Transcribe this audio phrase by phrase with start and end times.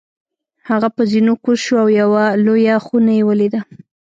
[0.69, 3.59] هغه په زینو کوز شو او یوه لویه خونه یې ولیده.